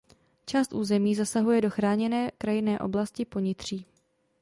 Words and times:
Část 0.45 0.73
území 0.73 1.15
zasahuje 1.15 1.61
do 1.61 1.69
chráněné 1.69 2.31
krajinné 2.37 2.79
oblasti 2.79 3.25
Ponitří. 3.25 3.85